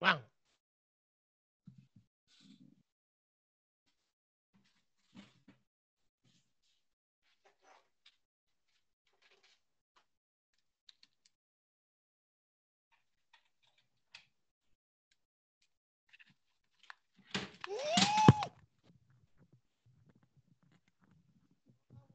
[0.00, 0.22] ワン。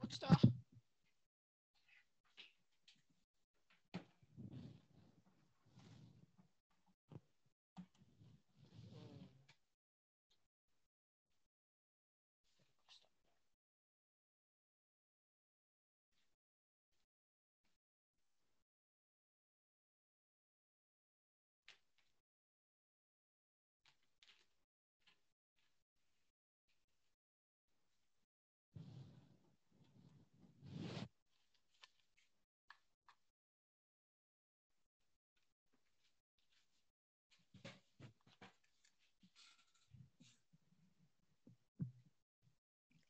[0.01, 0.62] 落ちた。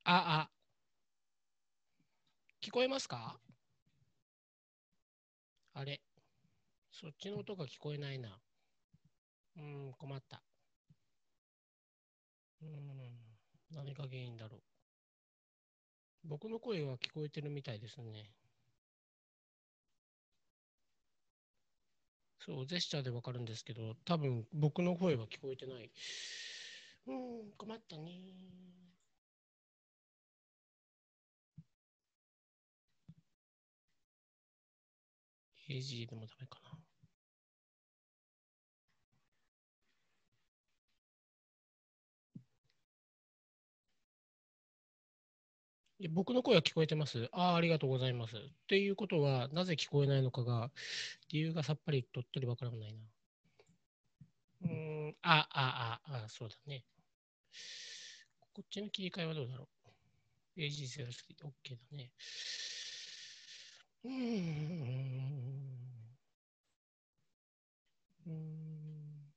[0.06, 0.50] あ、あ。
[2.62, 3.40] 聞こえますか？
[5.74, 6.02] あれ。
[6.92, 8.38] そっちの音が聞こえないな。
[9.58, 10.42] うん、困った。
[12.62, 12.70] うん、
[13.72, 14.62] 何が原因だろう。
[16.26, 18.30] 僕の声は聞こえてるみたいですね。
[22.40, 25.90] そう、ジェスチャーでわかるんですけど、多分僕の声は聞こえてない。
[27.08, 28.12] うん、困ったね。
[35.70, 36.70] AG でもダメかな。
[46.10, 47.30] 僕の声は聞こえてます？
[47.32, 48.36] ああ、ありがとうございます。
[48.36, 50.70] っていうことは、なぜ聞こえないのかが、
[51.30, 53.00] 理由がさっぱりとっとりわからないな。
[54.64, 56.84] うん、あ、あ、あ、あ、そうだね。
[58.54, 59.70] こっちの切り替えはどうだろ
[60.58, 60.62] う。
[60.62, 62.12] AG03、OK だね。
[64.04, 64.12] うー。
[64.12, 64.14] ん。
[68.28, 69.34] うーん。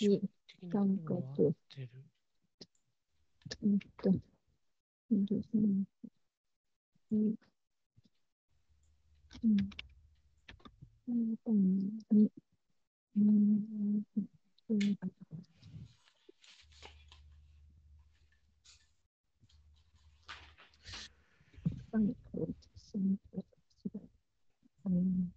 [0.00, 1.80] いい的なところは合ってる。
[3.62, 3.78] うん。
[4.02, 4.10] と、
[5.10, 5.26] うん。
[7.12, 7.18] うん。
[7.20, 7.36] う
[9.42, 9.42] ん。
[9.42, 9.70] うん。
[21.92, 22.14] うんうん
[24.84, 25.32] うんうん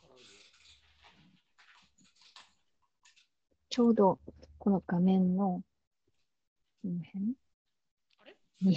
[0.00, 0.24] はい
[3.70, 4.18] ちょうど
[4.58, 5.62] この画面の
[6.82, 7.34] この辺
[8.18, 8.36] あれ？
[8.62, 8.72] ちょっ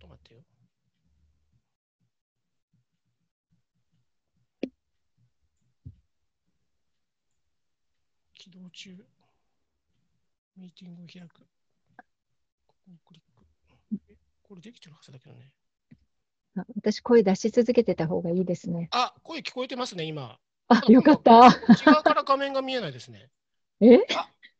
[0.00, 0.40] と待ってよ。
[8.34, 9.04] 起動中。
[10.58, 11.40] ミーティングを開く。
[12.66, 14.02] ここをクリック。
[14.10, 15.52] えこれできてるはずだけどね。
[16.56, 18.88] あ私声出し続けてた方がいいですね。
[18.90, 20.38] あ、声聞こえてますね、今。
[20.66, 21.46] あ、よかった。
[21.68, 23.30] 内側から画面が見えないですね。
[23.80, 24.00] え？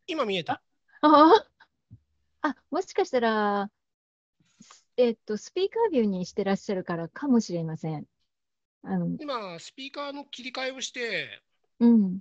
[0.06, 0.62] 今見えた。
[1.00, 1.34] あ
[2.42, 3.70] あ、もしかしたら、
[4.60, 8.06] すえっと、スピーカービューにしてらっしゃるからかもしれません。
[8.84, 11.42] あの、今、スピーカーの切り替えをして、
[11.80, 12.20] うん。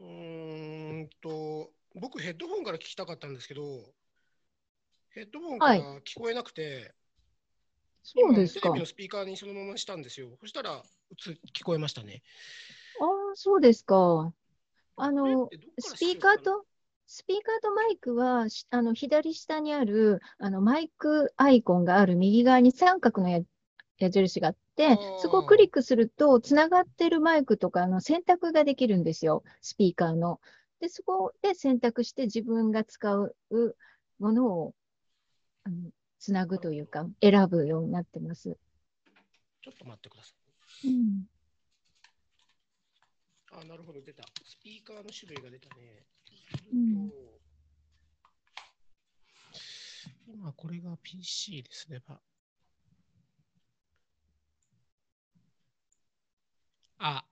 [0.00, 3.62] うーんと、僕ヘッドホンから聞きたかったんですけど、
[5.10, 6.92] ヘッドホンかはいら聞こえなくて、
[8.02, 8.68] そうですか。
[8.68, 10.36] 今テレビのスピーカーにそのまましたんですよ。
[10.40, 10.82] そしたら、
[11.54, 12.22] 聞こえましたね。
[13.00, 14.34] ああ、そうですか。
[14.96, 16.66] あこの、スピーカーと、
[17.06, 23.40] スピーカーとマイクは、しあの、左下にある、あの、マイクアイコンがある右側に三角のや
[23.98, 30.40] 矢印があってそこをクリックすると、つながってるマイクとかの選択ができるんですよ、スピーカーの。
[30.84, 33.34] で、そこで選択して自分が使う
[34.18, 34.74] ものを、
[35.64, 35.76] あの
[36.18, 38.58] つなぐというか、選ぶようになってます。
[39.62, 40.34] ちょっと待ってくださ
[40.84, 40.88] い。
[40.88, 41.26] うん。
[43.52, 44.24] あ、なるほど、出た。
[44.44, 46.04] スピーカーの種類が出たね。
[46.70, 47.10] うん
[50.28, 52.00] 今、これが PC ですね。
[52.06, 52.20] ば
[56.98, 57.24] あ、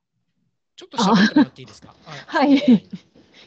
[0.74, 1.94] ちょっと喋ってもらっていいですか？
[2.06, 2.88] あはい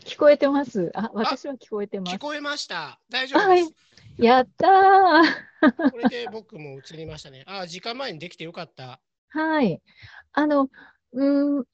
[0.06, 0.92] 聞こえてます？
[0.94, 2.16] あ、私は聞こえてます。
[2.16, 3.00] 聞こえました。
[3.10, 3.76] 大丈夫はいです。
[4.18, 5.92] やったー。
[5.92, 7.44] これで僕も映りましたね。
[7.48, 9.02] あ、時間前にできてよかった。
[9.30, 9.82] はい。
[10.32, 10.70] あの、
[11.14, 11.66] うーん、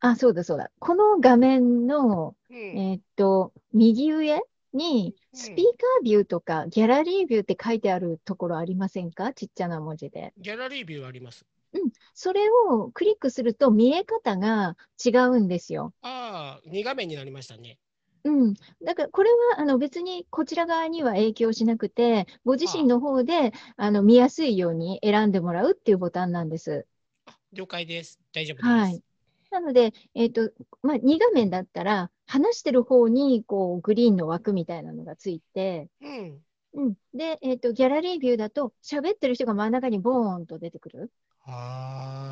[0.00, 0.70] あ、そうだそうだ。
[0.78, 2.56] この画面の、うん。
[2.56, 4.42] えーっと、右上
[4.74, 9.32] に、スピーカービューとかギャラリービューって書いてあるところありませんか？
[9.32, 10.34] ちっちゃな文字で。
[10.36, 11.46] ギャラリービューあります。
[11.72, 11.90] うん。
[12.14, 15.92] それをクリックすると見え方が違うんですよ。
[16.02, 17.78] ああ、2画面になりましたね。
[18.24, 18.54] うん。
[18.84, 26.86] だからこれはあの別にこちら側には影響しなくて、ご自身の方であの見やすいように選んでもらうっていうボタンなんです。
[27.26, 28.20] あ了解です。
[28.32, 28.68] 大丈夫です。
[28.68, 29.02] はい。
[29.50, 36.44] なので、えっ、と、まあ、2画面だったら、話してる方に、こう、グリーンの枠みたいなのがついて、うん。
[36.74, 36.94] うん。
[37.14, 41.10] で、えっ、と、ギャラリービューだと、喋ってる人が真ん中にボーンと出てくる。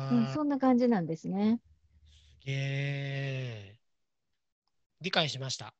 [0.09, 1.59] うん、ああ、そんな感じなんですね。
[2.41, 3.77] すげえ。
[5.01, 5.73] 理解しました。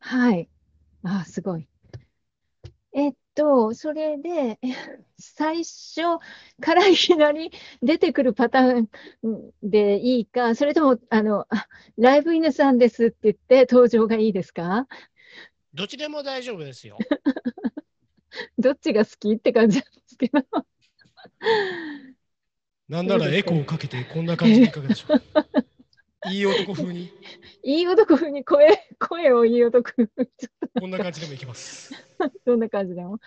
[0.00, 0.50] はい。
[1.04, 1.68] あ、すごい。
[2.92, 4.68] えっと、それで、え
[5.18, 6.02] 最初
[6.60, 7.50] からいきなり
[7.82, 8.88] 出てくるパターン
[9.62, 14.86] でいいか、それとも、あの、あライブ犬さんですって言って登場がいいですか？
[15.74, 17.06] どっちでも大丈夫ですよ。
[18.58, 20.40] どっちが好きって感じなんですけど。
[22.92, 25.22] なんならエコーをかけてこんな感じでいかがでしょうか。
[26.24, 27.12] いい男風に、
[27.62, 28.68] いい男風に声、
[28.98, 30.08] 声をいい男風に、
[30.78, 31.94] こんな感じでもいきます。
[32.20, 33.18] と そんな感じでも。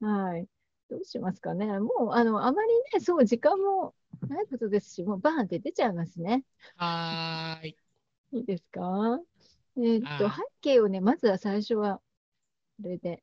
[0.00, 0.48] はい。
[0.90, 1.66] どうしますかね。
[1.80, 3.94] もう、あの、あまりね、そう、時間も
[4.28, 6.44] ないことですし、もうバーンって出ちゃいますね。
[6.76, 7.76] はーい。
[8.32, 9.20] いいですか？
[9.76, 11.98] えーっと、はい背景をね、まずは最初は、
[12.82, 13.22] これで、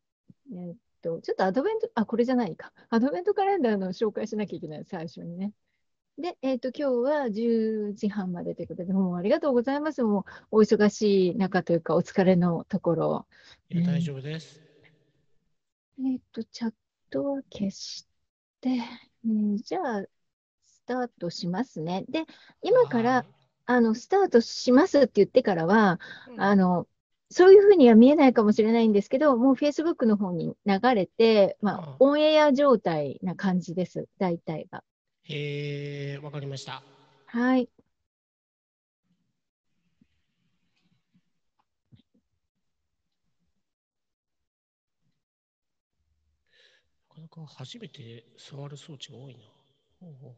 [0.52, 2.74] えーっと、ちょっとアドベント、あ、これじゃないか。
[2.90, 5.54] アドベントカレンダーの紹介しなきゃいけない、最初にね。
[6.18, 10.02] で、えーっと、今日は10時半までということで、もうありがとうございます。
[10.02, 13.26] もう、お忙しい中というか、お疲れのところ。
[13.70, 14.62] いや、大丈夫です。
[16.00, 16.74] えーっと、チャッ
[17.10, 18.08] トは消し
[18.62, 18.80] て、
[19.26, 20.04] うんじゃあ、
[20.66, 22.06] スタートしますね。
[22.08, 22.24] で、
[22.62, 23.26] 今から、
[23.66, 26.88] あの、スタートしますって言ってからは、はい、あの、
[27.30, 34.82] そういうふうには見えないかもしれないんですけど、もう Facebook の方に流れて、まあ、オンエア状態な感じです、大体が。
[35.26, 36.82] へえ、わかりました。
[37.28, 37.70] はい。
[47.18, 49.46] なかなか初めて触る装置が多いな。
[50.00, 50.36] ほうほ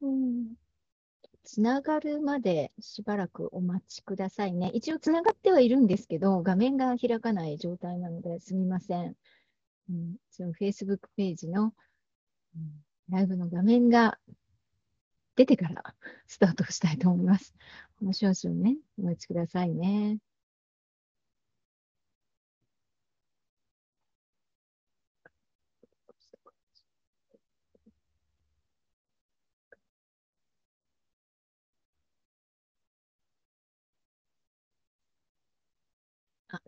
[0.00, 0.56] ううん。
[1.46, 4.70] つながるまでしばらくお待ちくださいね。
[4.74, 9.14] 一応つながってはいるんですけど、画面が開かない状態なのですみません。
[9.88, 11.72] うん、その Facebook ページの、
[12.56, 14.18] うん、ライブの画面が
[15.36, 15.94] 出てから
[16.26, 17.54] スタートしたいと思います。
[18.00, 20.18] もう少々ね、お待ちくださいね。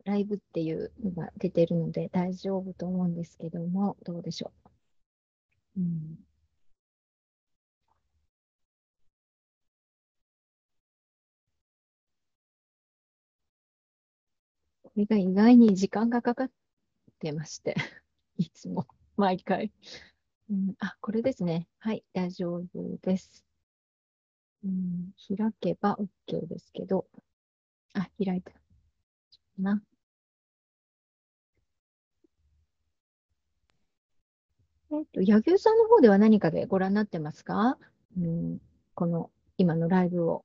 [0.08, 4.52] ライブっていうのが出てるので大丈夫と思うんですけども、どうでしょ
[5.76, 5.80] う？
[5.80, 6.18] うん、
[14.82, 16.50] これが意外に時間がかかっ
[17.20, 17.74] てまして、
[18.38, 18.86] いつも、
[19.16, 19.72] 毎回。
[20.50, 21.68] うん、あ、これですね。
[21.78, 23.44] はい、大丈夫です。
[24.64, 27.06] うん、開けば OK ですけど、
[27.94, 28.52] あ、開いた。
[29.58, 29.82] な。
[34.90, 37.78] えっと、柳生さんの方では何かでご覧になってますか、
[38.16, 38.58] うん、
[38.94, 40.44] この今のライブを。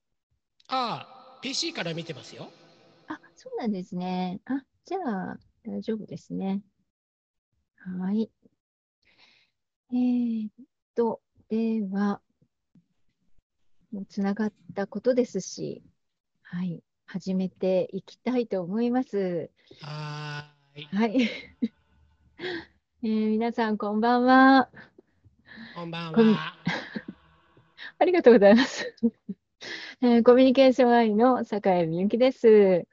[0.68, 1.08] あ
[1.38, 2.50] あ、PC から見てますよ。
[3.08, 4.42] あ、そうなんですね。
[4.46, 4.98] あ、じゃ
[5.32, 6.62] あ大丈夫ですね。
[8.00, 8.30] はい。
[9.92, 10.52] えー、っ
[10.96, 12.22] と、では、
[13.92, 15.84] もうつながったことですし、
[16.42, 16.84] はい。
[17.06, 19.52] 始めていきたいと思います。
[19.82, 20.86] はーい。
[20.86, 21.30] はい。
[23.06, 24.70] えー、皆さん、こんばんは。
[25.76, 26.54] こんばんは。
[28.00, 28.96] ありがとうございます。
[30.00, 32.48] えーコミュニケーションアイの坂井美由紀です。
[32.48, 32.88] え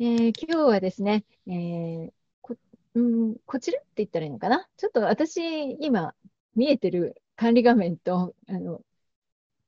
[0.00, 2.56] ー今日はですね、えーこ、
[2.94, 4.66] うん、こちらって言ったらいいのかな？
[4.76, 5.40] ちょっと私、
[5.80, 6.16] 今、
[6.56, 8.82] 見えてる管理画面と、あの、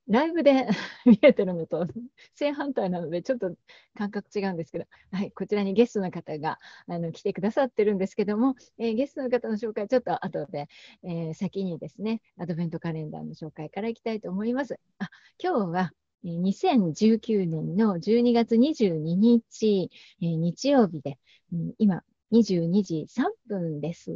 [0.07, 0.67] ライブで
[1.05, 1.87] 見えてるのと
[2.35, 3.55] 正反対なので、ちょっと
[3.93, 10.67] 感覚違うんですけど、はい、こちらにゲストの方があの来てくださってるんですけども、えーゲストの方の紹介、ちょっと後で、
[11.03, 14.79] えー先にですね、アドベントカレンダーの紹介からいきたいと思います。
[14.99, 15.09] あ
[15.41, 15.93] 今日は
[16.25, 19.89] 2019年の12月22日、
[20.21, 21.17] えー日曜日で、
[21.53, 24.11] うん今、22時3分です。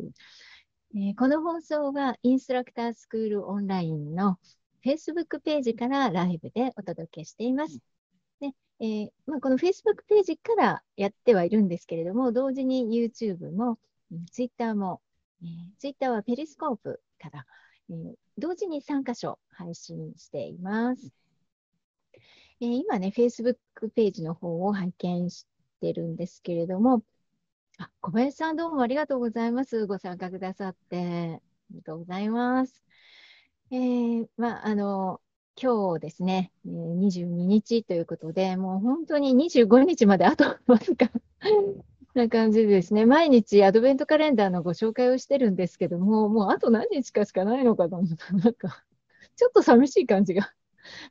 [0.95, 4.37] えー、この放送はインストラクタースクールオンラインの
[4.83, 7.79] Facebook ページからライブでお届けしています。
[8.39, 13.79] でえーまあ、この Facebook ページからやってはいるんですけれども、同時に YouTube も
[14.31, 15.01] Twitter も、
[15.41, 15.47] えー、
[15.79, 17.45] Twitter はペリスコープから、
[17.89, 21.11] えー、同時に3箇所配信しています。
[22.59, 23.55] えー、今ね、Facebook
[23.95, 25.45] ページの方を拝見し
[25.81, 27.03] てるんですけれども、
[27.79, 29.85] あ、小林さんどうもありがとうございます。
[29.85, 31.41] ご参加くださって。
[31.69, 32.83] ありがとうございます。
[33.69, 35.19] えー、まあ、あの、
[35.61, 41.11] 今日ですね、えー、22日ということで、もう本当に25日まであと わずか
[42.15, 48.85] な感じですね、毎日アドベントカレンダーのご紹介をしてるんですけども、もうあと何日かしかないのかと思った、なんか、
[49.35, 50.53] ちょっと寂しい感じが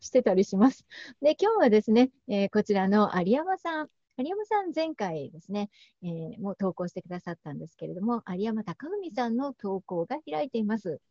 [0.01, 0.87] してたりします。
[1.21, 5.69] で、今日はですね、えー、こちらの有山さん、有山さん、前回ですね、
[6.03, 11.03] えー、もう投稿してくださったんですけれども、有山隆文さんの投稿が開いています。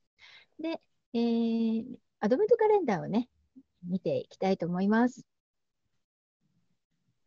[0.60, 0.81] で、
[1.15, 1.86] えー、
[2.19, 3.30] アドベントカレンダーをね、
[3.88, 5.25] 見ていきたいと思います。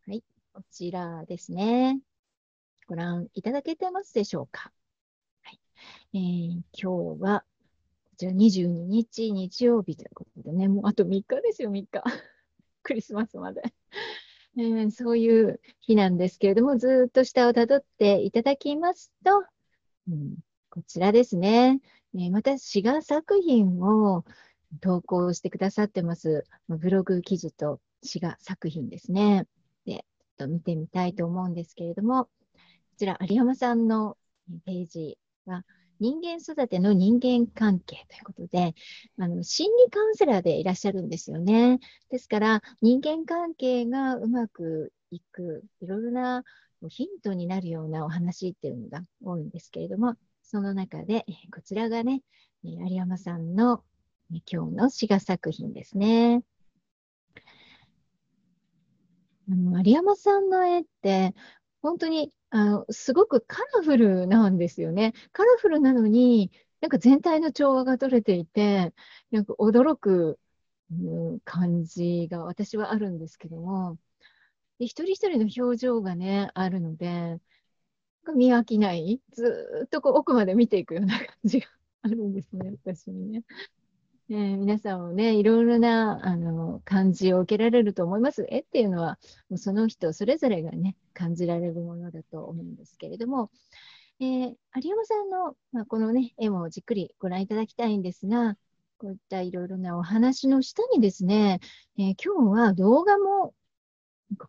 [0.06, 0.22] はい、
[0.52, 1.98] こちらですね。
[2.86, 4.70] ご覧いただけてますでしょうか？
[5.40, 5.60] はい
[6.12, 7.44] えー、今日は、
[8.10, 12.02] こちら22日日曜日ということでね、もうあと3日ですよ、3日。
[12.82, 13.62] クリスマスまで。
[14.58, 19.44] えー、そういう日なんですけれども、ずっと下をたどっていただきますと、
[20.10, 20.36] うん、
[20.68, 21.80] こちらですね。
[22.14, 24.24] え、また、詩画作品を
[24.80, 26.44] 投稿してくださってます。
[26.68, 29.46] ブログ記事と詩画作品ですね。
[29.84, 30.04] で、
[30.38, 32.30] ちょっと見てみたいと思うんですけれども、こ
[32.96, 34.16] ちら、有山さんの
[34.64, 35.64] ページは、
[36.00, 38.74] 人間育ての人間関係ということで、
[39.18, 41.80] あの心理カウンセラーでいらっしゃるんですよね。
[42.08, 46.44] ですから、人間関係がうまくいく、いろいろな
[46.88, 50.14] ヒントになるようなお話っていうのが多いんですけれども、
[50.50, 52.22] その中で、こちらがね、
[52.62, 53.84] 有山さんの
[54.50, 56.42] 今日の詩画作品ですね。
[59.50, 61.34] あの有山さんの絵って、
[61.82, 65.12] 本当にあの、すごくカラフルなんですよね。
[65.32, 68.94] カラフルなのに、なんか全体の調和が取れていて、
[69.30, 70.38] なんか驚く、
[71.44, 73.98] 感じが私はあるんですけども、
[74.78, 77.38] で一人一人の表情がね、あるので、
[78.32, 81.66] 見飽きない、ずっとこう奥まで見ていくような感じが
[82.02, 83.44] あるんですね、私にね。
[84.30, 88.46] えー、皆さんもね、いろいろなあの感じを受けられると思います。
[88.50, 93.50] 絵っていうのは、もうその人それぞれがね、感じられるものだと思うんですけれども、
[94.20, 98.56] えー、有山さんの、まあ、このね、絵もじっくりご覧いただきたいんですが、
[98.98, 101.60] こういったいろいろなお話の下にですね、
[101.96, 103.54] えー、今日は動画も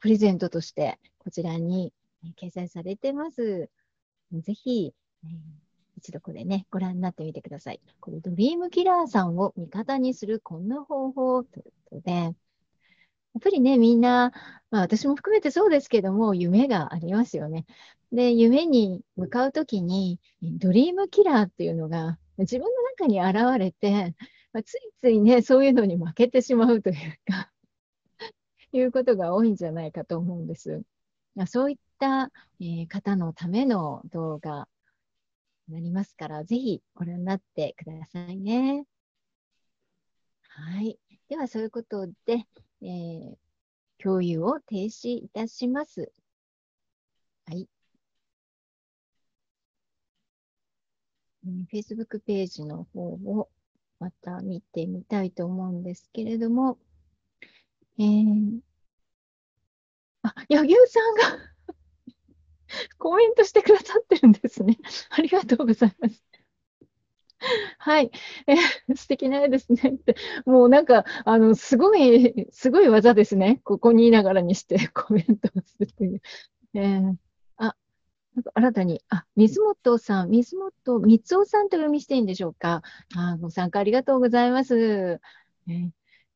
[0.02, 1.94] プレゼントとしてこちらに
[2.38, 3.70] 掲載されてます。
[4.32, 7.82] ぜひ、えー一度これね、ご覧になってみてください。
[8.00, 12.34] これ、ドリームキラーさんを味方にするこんな方法ということで、やっ
[13.42, 14.32] ぱりね、みんな、
[14.72, 17.66] まあ私も含めてそうですけども、夢がありますよね。
[18.14, 24.16] で、夢に向かうときに、ドリームキラーっていうのが自分の中に現れて、
[24.54, 27.52] まあ、ついついね、そういうのに負けてしまうというか
[28.72, 30.82] いうことが多いんじゃないかと思うんです。
[31.48, 34.68] そういった、えー、方のための動画
[35.70, 38.86] なりますから、ぜひご覧になってくださいね。
[40.42, 41.00] はい。
[41.28, 42.46] では、そういうことで、
[42.82, 43.36] えー、
[44.00, 46.12] 共有を停止いたします。
[47.46, 47.68] はい。
[51.72, 53.50] Facebook ページの方を
[54.00, 56.80] また見てみたいと思うんですけれども、
[57.98, 58.60] えー、
[60.24, 61.59] あ、柳生さんが
[62.98, 64.78] コメントしてくださってるんですね。
[65.10, 66.24] ありがとうございます。
[67.78, 68.12] はい。
[68.48, 70.16] えー、素敵な絵ですねって。
[70.46, 73.62] もうなんか、あの、すごい、すごい技ですね。
[73.64, 76.22] ここにいながらにして コメントをするという。
[76.74, 77.16] えー、
[77.58, 77.76] あ、
[78.36, 82.84] なんか新たに、あ、水本さん、水本光夫さんと読みしていいんでしょうか。
[83.16, 85.22] あご参加ありがとうございます。
[85.68, 85.92] えー、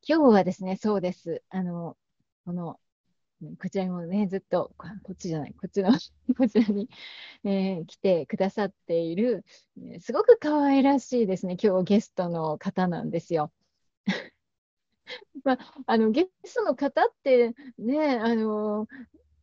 [0.07, 1.43] 今日はですね、そうです。
[1.49, 1.97] あの、
[2.45, 2.79] この
[3.59, 5.91] こちらにもね、ずっと、こっちじゃない、こっちの、
[6.37, 6.89] こちらに、
[7.43, 9.45] え、来てくださっている、
[9.99, 13.51] すごく可愛らしいですね、今日ゲストの方なんですよ。
[15.43, 18.87] まあ、あのゲストの方ってね、あの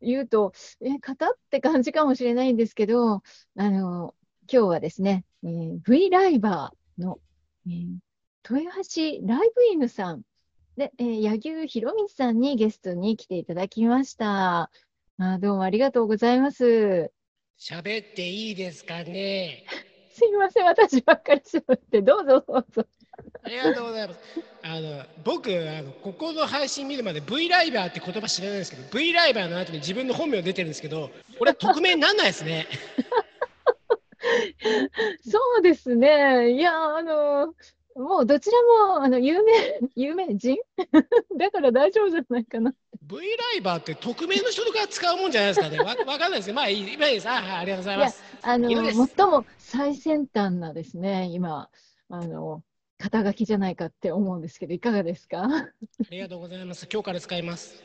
[0.00, 3.22] 言うと、え、方って感じかもしれないんですけど、
[3.56, 4.14] あの
[4.52, 7.20] 今日はですね、えー、V ライバーの、
[7.66, 7.98] えー、
[8.48, 10.22] 豊橋ライブ犬さん
[10.76, 14.70] で、えー、柳生博光さんにゲストに来ていただきました。
[15.18, 17.10] あどうもありがとうございます。
[17.58, 19.64] 喋っていいですかね？
[20.12, 22.86] すいません、私ばっかり喋って、どうぞどうぞ。
[23.42, 24.20] ありがとうございます。
[24.62, 32.66] あの僕あのここの配信見るまで V ライバーって言葉知らないんですけど V ライバーの後に自分の本名出てるんですけどこれ匿名になんないですね。
[35.26, 36.52] そうですね。
[36.52, 37.54] いや、あの、
[37.96, 38.56] もうどちら
[38.96, 39.52] もあの有名、
[39.96, 40.56] 有名人？
[41.36, 42.74] だから大丈夫じゃないかな。
[43.02, 43.22] V ラ
[43.56, 45.78] イバーって匿名の人が使うもんじゃないですかね。
[45.78, 47.28] わわかんないですけどまあいいです。
[47.28, 48.22] あはいありがとうございます。
[48.42, 48.68] あの、
[49.16, 51.68] 最も最先端なですね、今、
[52.08, 52.62] あの、
[52.98, 55.42] 肩書きじゃないかって思うんですけど、いかがですか？
[55.48, 55.70] あ
[56.10, 56.86] りがとうございます。
[56.92, 57.82] 今日から使います。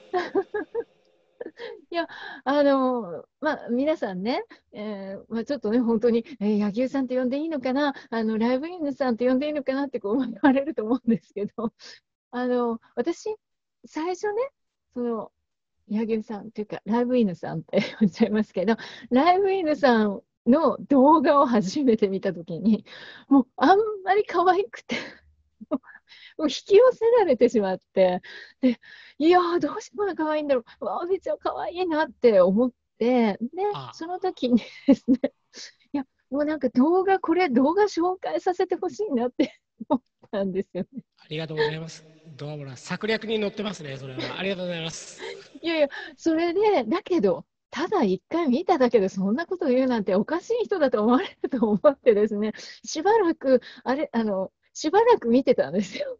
[1.91, 2.07] いや
[2.43, 11.73] あの、まあ、皆さんね、えーまあ、ちょっとね、本当に、えー、野球さんと呼んでいいのかな、あの、ライブインさんと呼んでいいのかなってこう言われると思うんですけど、
[12.31, 13.35] あの、私、
[13.85, 14.51] 最初ね、
[14.93, 15.31] その、
[15.89, 18.75] 野球さんというか、ライブイヌさんっておっしゃいますけど、
[19.11, 22.85] ライブイヌさんの動画を初めて見たときに、
[23.29, 24.95] もうあんまり可愛くて、
[26.37, 28.21] もう引き寄せられてしまって、
[28.61, 28.79] で、
[29.17, 33.37] いやー、どうしてこんな可愛いんだろう、わあ、めっちゃ可愛いなって思って、で
[33.73, 35.19] あ、その時にですね、
[35.93, 41.03] いや、もうなんか動画、これ動画紹介させてほしいなって思ったんですよね。
[41.17, 42.05] ありがとうございます。
[42.37, 43.97] ドアボラ策略に乗ってますね。
[43.97, 45.19] それはありがとうございます。
[45.61, 56.19] いやいや、それで、だけど、ただ一回見ただけでそんなこと言うなんておかしい人だと思われると思ってですね、しばらく、あれ、あの、しばらく見てたんですよ。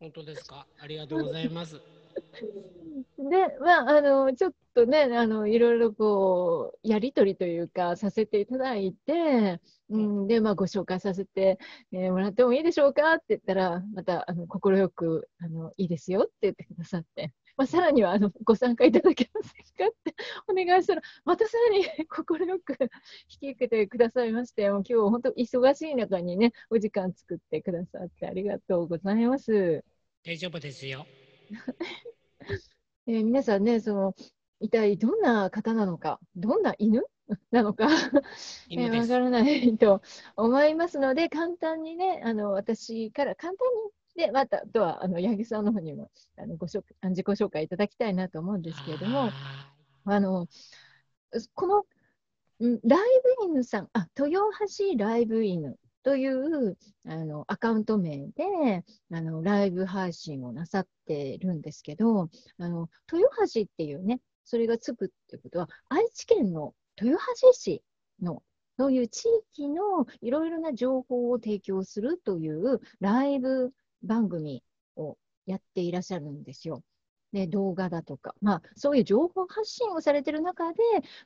[0.00, 0.66] 本当ですか？
[0.80, 1.80] ありがとうございます。
[3.18, 9.60] で、まあ、あの、ちょっとね、あの、いろいろこう、やりとりというか、させていただいて、
[9.90, 11.58] うん、で、まあ、ご紹介させて、
[11.92, 13.14] えーもらってもいいでしょうか？
[13.14, 20.14] って言ったら、また、あの、快く、あの、いいですよって言ってくださって、まあ、さらには、あの、ご参加いただけませんかって
[20.48, 22.24] お願いしたら、またさらに快
[22.60, 22.76] く
[23.28, 29.84] 引き受けてくださいまして、もう今日本当忙しい中にね、お時間作ってくださってありがとうございます。
[30.24, 31.04] 大丈夫ですよ。
[33.08, 34.14] えー皆さんね、その、
[34.60, 37.02] 一体どんな方なのか、どんな犬
[37.50, 37.88] なのか、
[38.70, 38.76] え。
[38.76, 40.02] ーわからないと
[40.36, 49.32] 思いますので、簡単にね、あの、私から簡単に、で、また、あとは、あの、八木さんの方にも、あの、ご紹自己紹介いただきたいなと思うんですけれども、は
[50.06, 50.48] あの、
[51.54, 51.78] この、
[52.68, 53.00] んライ
[53.44, 56.76] ブ犬さん、あ、豊橋ライブ犬という
[57.06, 62.28] あのアカウント名であのライブ配信をなさってるんですけど、
[62.58, 67.84] あの豊橋っていうね、それがつくっていうことは、愛知県の豊橋市
[68.20, 68.42] の
[68.78, 74.62] そういう地域のいろいろな情報を提供するというライブ番組
[74.96, 76.82] をやっていらっしゃるんですよ。
[77.32, 80.78] で動画だとか、まあ、そういう情報発信をされてる中で、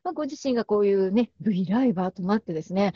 [0.03, 2.93] まあ、ご自身がこういうね、V ライバーとなってですね、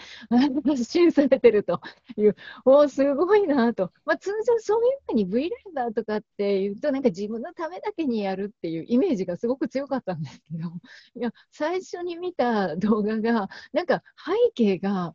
[0.64, 1.80] 発信されてると
[2.16, 3.92] いう、おーすごいなと。
[4.04, 10.68] まあ、通常そういうふうに V ライバーとかっていうと、なんか自分のためだけにやるっていうイメージがすごく強かったんですけど、
[11.14, 15.14] いや、最初に見た動画が、なんか背景が、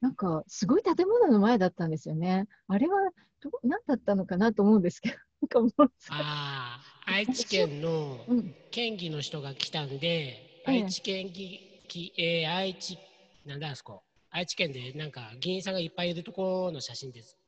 [0.00, 2.46] なんかすごい建物の前だったんですよね。
[2.68, 13.00] あれはど何だったのかなと思うんですけど、 なんかもうすごいああ、愛知県のうん、県議の人が来たんで、ええ愛知県議、きえー愛知、
[13.44, 17.38] なんだあそこ、愛知県でなんか議員さんがいっぱいいるところの写真です。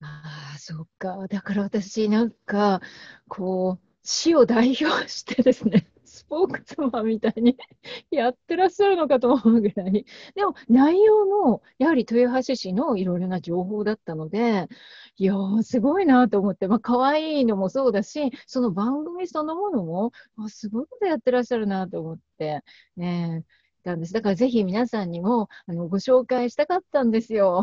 [0.00, 1.26] ああ、そっか。
[1.28, 2.80] だから私、なんか、
[3.28, 7.56] こう、市を代表してですね、スポークスマンみたいに
[8.10, 10.04] やってらっしゃるのかと思うぐらい。
[10.34, 14.68] でも、内容の、やはり豊橋市のいろいろな情報だったので、
[15.16, 22.62] いやー、すごいなと思って、まあ、可愛いのもそうだし、その番組そのものも、あすごいことやってらっしゃるなと思って、
[22.96, 23.44] ね、
[23.80, 24.12] いたんです。
[24.12, 27.62] だからぜひ皆さんにも、あの、ご紹介したかったんですよ。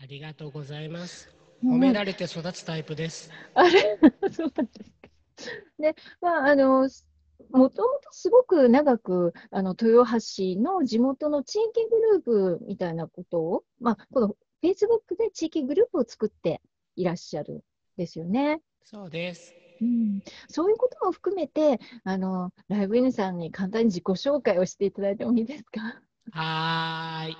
[0.00, 1.34] ありがとうございます。
[1.62, 3.30] 褒められて育つタイプです。
[3.54, 3.98] あれ？
[4.30, 5.08] そうなんですか。
[5.78, 6.88] で、まあ、あの、
[7.50, 16.60] もともとすごく長く、あの、豊橋の地元の地域グループみたいなことを、まあ、この Facebook で地域グループを作って
[16.96, 17.60] いらっしゃるん
[17.96, 18.60] ですよね。
[18.84, 19.54] そうです。
[19.80, 26.02] うん、そういうことも含めて、あの、ライブイヌさんに簡単に自己紹介をしていただいてもいいですか？
[26.32, 27.36] はーい。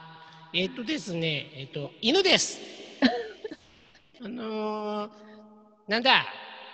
[0.54, 2.58] えっとですね、えっと、犬です。
[4.24, 5.10] あのー
[5.88, 6.26] なんだ、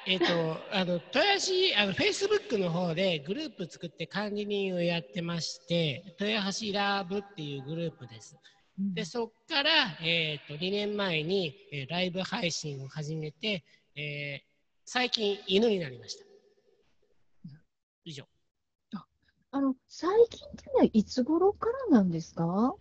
[0.07, 0.25] えっと、
[0.73, 8.37] あの、豊橋、あの、Facebook の方でグループ作って管理人をやってまして、豊橋ラブっていうグループです。
[8.95, 9.71] で、そっから、
[10.03, 13.65] えっと、2年前に、えーライブ配信を始めて、
[13.97, 14.55] えー
[14.87, 16.27] 最近犬になりました。
[18.05, 18.25] 以上。
[19.53, 22.75] あの、最近ってのはいつ頃からなんですか？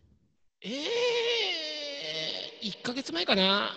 [0.61, 3.71] ええー、1ヶ月前かな。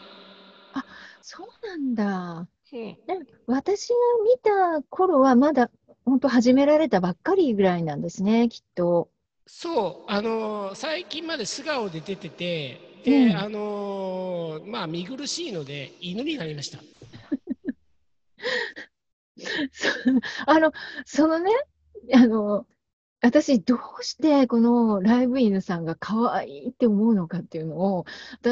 [1.22, 2.48] そうなんだ。
[2.72, 2.96] うん。
[3.06, 4.38] で私が見
[4.80, 5.70] た頃はまだ
[6.04, 9.08] 本当始められたばっかりぐらいなんですね、きっと。
[9.46, 16.78] そう、あのー最近まで素顔で出てて、で、うんあのーまあ、見苦しいので、犬になりました。
[20.46, 20.72] あの、
[21.04, 21.50] そのね、
[22.14, 22.66] あの、
[23.20, 28.04] 私どうしてこのライブ犬さんが可愛いって思うのかっていうのを、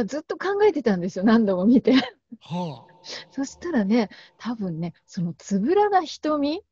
[0.07, 1.92] ずっと考えてたんですよ、何度も見て。
[2.40, 2.93] は
[3.31, 6.62] そしたらね、多分ね、そのつぶらな瞳、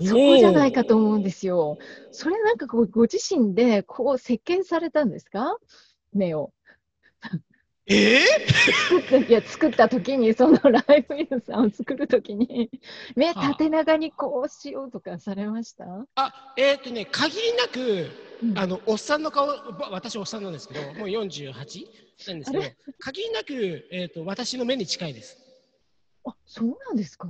[0.00, 0.04] あ。
[0.04, 0.98] そこじゃないかとう。
[0.98, 1.78] 思うんですよ。
[2.12, 5.56] それなんかこう、ご自身でこう設計されたんですか？
[6.12, 6.52] 目を。
[7.90, 12.70] え作った、いや、作った時に、そのライブ犬さんを作る時に、
[13.16, 15.86] 目はあ縦長にこうしようとかされました？
[16.16, 18.10] あ、えっ、とね、限りなく、
[18.42, 21.52] うんあの、おっさんの顔、ば私おっさんなんですけど、もう 48?
[22.26, 22.64] なんですけど、
[22.98, 25.38] 限りなく、えっ、と、私の目に近いです。
[26.24, 27.28] あ、そうなんですか？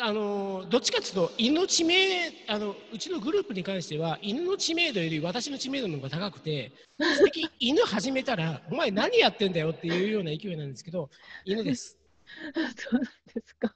[0.00, 11.08] あのどっちかというと犬の知名あのうちのグループに関しては犬の知名度より私の知名度の方が高くて素敵犬始めたらお前何やってんだよっていうような勢いなんですけど
[11.46, 11.96] 犬です。
[12.76, 13.02] そうなん
[13.34, 13.74] ですか。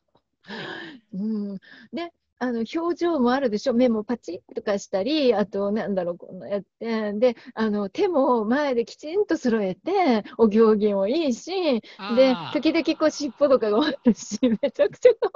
[1.14, 1.56] うん。
[1.94, 3.74] で、あの、表情もあるでしょ？
[3.74, 15.30] 目もパチッとかしたり、あと、なんだろう、こんなやって、で、あの、手も前できちんと揃えて、お行儀もいいし、で、時々こう尻尾とかがあるし、めちゃくちゃ可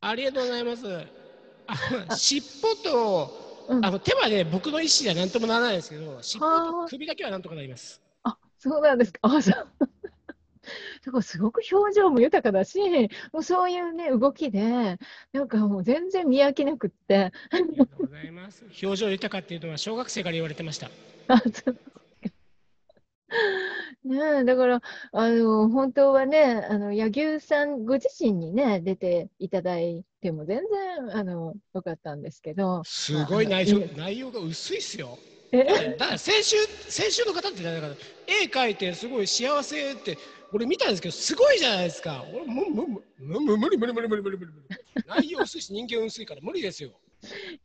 [0.00, 0.86] ありがとうございます。
[2.08, 3.30] あ尻尾と
[3.68, 8.00] あの手はね僕の意思じゃ何ともならないですけど尻尾はあと首だけはなんとかなります。
[8.22, 9.20] あ、そうなんですか。
[9.22, 9.66] あ、そう。
[11.04, 12.78] だからすごく表情も豊かだし、
[13.32, 14.98] もうそういうね、動きで、
[15.32, 18.64] なんかもう全然見飽きなくって、ありがとうございます。
[18.82, 20.90] 表情豊かっていうのは小学生から言われてました。
[21.28, 21.76] あ、そう
[24.04, 24.80] ねえ、だから、
[25.12, 35.18] あの、本当はね、あの、柳生さんご自身にね、出ていただいても全然、あの、よかったんですけど、すごい内容まあ内容が薄いっすよ。
[35.52, 36.56] え、だから先週
[36.88, 37.94] 先週の方ってだから
[38.26, 40.18] 絵描いてすごい幸せって
[40.52, 42.24] 俺見たんですけどすごいじゃないですか。
[42.32, 45.04] 俺もむむむむ無理無理無理無理無理無理無理。
[45.06, 46.90] 内容薄いし人間薄いから無理ですよ。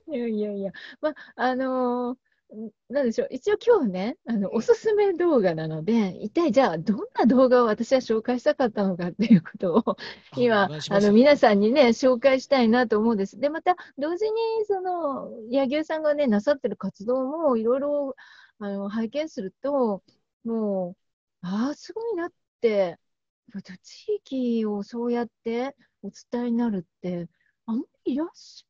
[0.07, 2.17] いやいやいや、まあ、あの
[2.55, 9.97] んなんでしょう、一応今日ね、あの、おすすめ動画なので、一体じゃあ、どんな動画を私は紹介したかったのかっていうことを、
[10.35, 13.39] 今、あの、皆さんにね、紹介したいなと思うんです。
[13.39, 18.15] で、また、同時に、その、柳生さんがね、なさってる活動も、いろいろ、
[18.59, 20.03] あの、拝見すると、
[20.43, 20.95] も
[21.43, 22.35] う、ああ、すごいなって、
[23.83, 27.27] 地域をそうやってお伝えになるって、
[27.65, 28.65] あんまりいらっし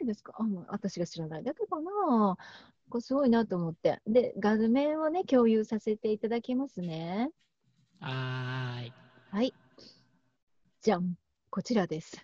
[0.00, 0.34] るですか？
[0.38, 2.36] あの、私が知らないだけかな。
[2.88, 4.00] これすごいなと思って。
[4.06, 7.30] で、画面をね、共有させていただきますね。
[8.00, 8.92] はーい。
[9.30, 9.54] はい。
[10.82, 11.14] じゃん。
[11.50, 12.16] こちらです。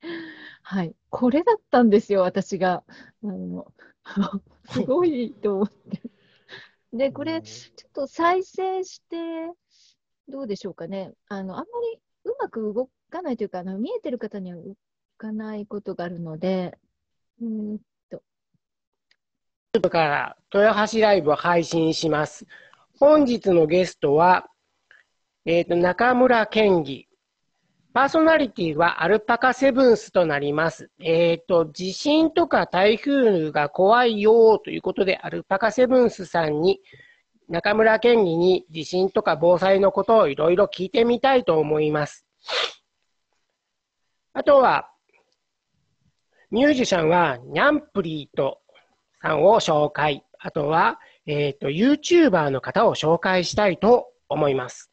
[0.62, 0.94] はい。
[1.10, 2.84] これだったんですよ、私が。
[3.22, 3.72] あの、
[4.70, 6.02] すごいと思って。
[6.92, 9.52] で、これ、ちょっと再生して、
[10.28, 11.12] どうでしょうかね。
[11.28, 14.74] あの、あんまりうまく動かないというか、あの見えてる方には動
[15.18, 16.78] かないことがあるので、
[17.40, 17.78] うーん
[19.74, 22.46] YouTube から豊橋ライブを配信します。
[23.00, 24.46] 本日のゲストは、
[25.44, 27.08] えっ、と、中村健義。
[27.92, 30.90] パーソナリティはアルパカセブンスとなります。
[31.00, 36.80] えっ、と、地震とか台風が怖いよということで、アルパカセブンスさんに、
[37.48, 42.26] 中村健義に地震とか防災のことをいろいろ聞いてみたいと思います。
[44.32, 44.90] あとは、
[46.50, 48.60] ミュージシャンはニャンプリーと
[49.20, 50.24] さんを紹介。
[50.38, 54.90] あとは、えっ、と、YouTuber の方を紹介したいと思います。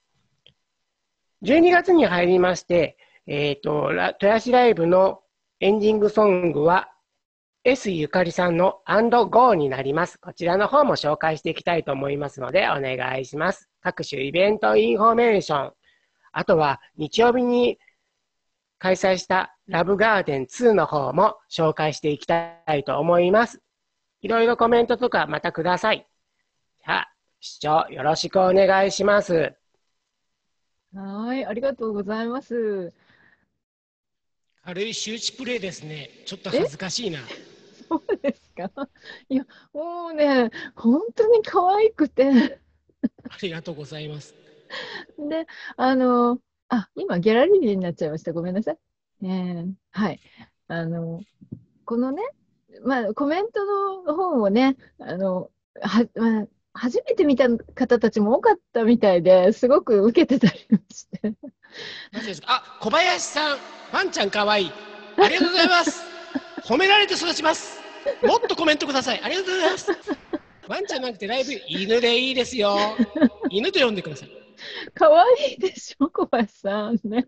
[1.44, 5.22] 12月に入りまして、えっ、と、ラ豊橋ライブの
[5.60, 6.91] エンディングソングは、
[7.64, 10.20] S ゆかりさんの &Go になります。
[10.20, 13.70] こちらの方も紹介していきたいと思いますので、お願いします。
[13.82, 15.74] 各種イベントインフォメーション。
[16.32, 17.78] あとは、日曜日に
[18.80, 23.62] 開催したラブガーデン2の方も紹介していきたいと思います。
[24.22, 26.08] いろいろコメントとかまたください。
[26.84, 29.54] じゃあ、視聴よろしくお願いします。
[30.96, 32.92] はい、ありがとうございます。
[34.64, 36.10] 軽い周知プレイですね。
[36.26, 37.20] ちょっと恥ずかしいな。
[37.92, 38.72] そうですか？
[39.28, 42.62] いや、もうね、本当に可愛くて。
[43.30, 44.34] ありがとうございます。
[45.18, 48.32] で、あの、あ、今、ギャラリーになっちゃいました。
[48.32, 48.78] ごめんなさい。
[49.24, 50.22] えーはい。
[50.70, 51.20] あの、
[51.84, 52.24] このね、
[52.86, 53.66] まあ、コメント
[54.06, 55.52] の方もね、あの、
[55.82, 61.34] は、まあ、初めて見た方たちも多かったみたいですごく受けてたりして。
[62.46, 63.58] あ、小林さん、
[63.92, 64.72] ワンちゃんかわいい。
[65.18, 66.02] ありがとうございます。
[66.64, 67.81] 褒められて育ちます。
[68.24, 69.22] もっとコメントください。
[69.22, 69.92] ありがとうございます。
[70.68, 72.78] ワンちゃんなくてライブ、犬でいいですよ。
[73.50, 74.30] 犬と呼んでください。
[74.94, 77.28] 可愛いでしょ、小林さんね。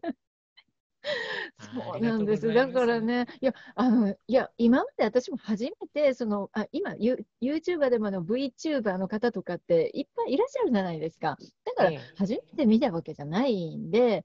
[1.57, 2.53] あそうなんです。
[2.53, 11.37] だからね、いや、あの、いや、今まで私も初めて、その、あ、今、ユ、YouTuber でもあの VTuber の方とかっていっぱいいらっしゃるじゃないですか。
[11.65, 14.23] だからうん、初めて見たわけじゃないんで、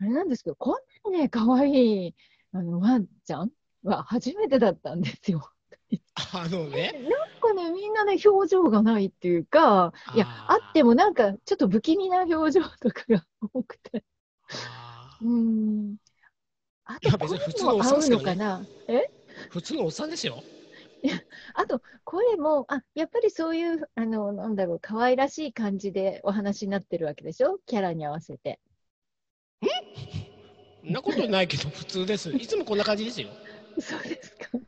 [0.00, 0.72] あれなんですけど、こん
[1.12, 2.14] なにね、可愛い、
[2.52, 3.50] あの、ワンちゃん
[3.82, 5.51] は初めてだったんですよ。
[6.14, 14.04] あのね、なんかね、みんなね、表情がないっていうか、いや、あってもなんか、ちょっと不気味な表情とかが多くて。
[14.50, 15.28] あうー
[15.92, 15.96] ん。
[16.84, 18.66] あいやと、別に普通のおっさんねのかな？
[18.88, 19.02] ー
[19.50, 20.42] 普通のおっさんですよ。
[21.54, 27.58] あと、声も、あ、やっぱりそういう、あの、なんだろう、可愛らしい感じでお話になってるわけでしょ？
[27.66, 28.60] キャラに合わせて。
[30.84, 32.30] そんなことないけど、普通です。
[32.30, 33.28] いつもこんな感じですよ。
[33.80, 34.58] そうですか。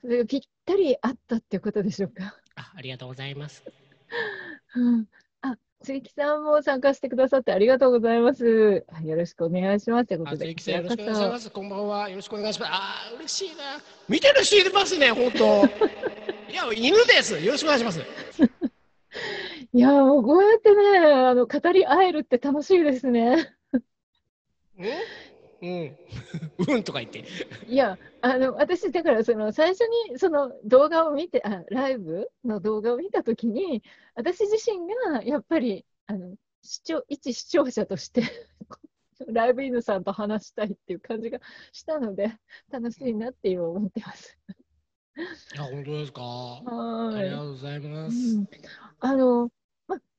[0.00, 2.36] それがぴったり合ったってことでしょうか？
[2.56, 3.62] あありがとうございます。
[4.74, 5.06] うん。
[5.40, 8.84] あ、鈴木さんも参加してくださってありがとうございます。
[8.92, 10.06] あよろしくお願いします。
[10.08, 11.50] というこあ、とで、鈴木さんよろしくお願いします。
[11.50, 12.08] こんばんは。
[12.08, 12.72] よろしくお願いします。
[12.72, 12.74] あ
[13.12, 13.80] あ、嬉しいな。
[14.08, 15.64] 見てる人いますね、本当。
[16.50, 17.38] いや、犬です。
[17.38, 18.00] よろしくお願いします。
[18.32, 18.44] そ
[19.74, 23.54] いや、もうこうやってね、あの、語り合えるって楽しいですね。
[25.62, 25.70] うん。
[25.70, 26.74] うん。
[26.74, 27.24] うんとか言って。
[27.64, 33.82] いや、あの、私、だから、その、最初に、その動画を見て、あ、ライブの動画を見たときに、
[34.14, 34.78] 私自身
[35.12, 38.22] が、やっぱり、あの、視聴、一視聴者として、
[39.28, 41.38] ライブ犬さんと話したいっていう感じが
[41.72, 42.36] したので、
[42.70, 44.36] 楽しいなって今思ってます。
[45.54, 46.22] いや、本当ですか？
[46.22, 47.24] はい。
[47.24, 48.36] りがとうございます。
[48.36, 48.46] うん
[49.00, 49.50] あの、ま、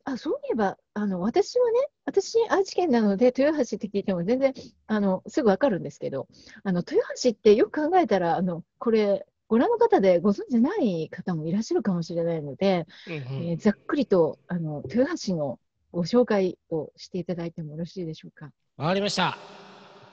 [0.05, 4.53] あ、そういえば、あの、私はね、私、愛知県なので、豊橋って聞いても全然、
[4.87, 6.27] あの、すぐわかるんですけど、
[6.63, 15.59] あの、豊橋ってよく考えたら、あの、これ、ご覧の方でご存知ない方もいらっしゃるかもしれないので、うんうんえーざっくりと、あの、豊橋の
[15.91, 18.51] ご紹介をしていただいてもよろしいでしょうか。
[18.77, 19.37] わかりました。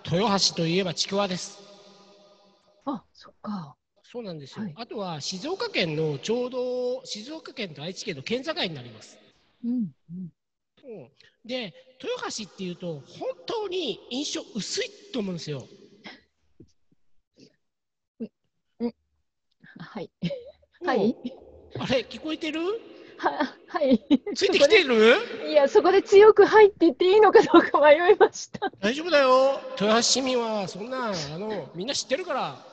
[0.04, 1.58] 豊橋といえばちくわです。
[2.84, 3.76] あ、そっか。
[4.02, 4.64] そうなんですよ。
[4.64, 9.19] はいあとは静岡県のちょうど静岡県と愛知県の県境になります。
[9.64, 10.32] うん、うん。
[10.82, 11.10] うん、
[11.44, 15.66] で、豊橋っていうと本当に印象薄いと思うんですよ。
[19.78, 20.10] はい。
[20.84, 21.16] はい。
[21.78, 22.60] あれ聞こえてる？
[23.18, 24.02] は、はい。
[24.34, 25.16] ついてきてる？
[25.48, 28.70] いや、そこで強く入って言っていいのかどうか迷いました。
[28.80, 29.60] 大丈夫だよ。
[29.72, 32.66] 豊橋市民はそんなあのみんな知ってるから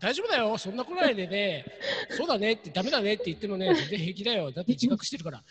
[0.00, 0.56] 大丈夫だよ。
[0.58, 1.66] そんな来ないでね。
[2.10, 4.52] そうだねってダメだねって言ってもね全然平気だよ。
[4.52, 5.42] だって自覚してるから。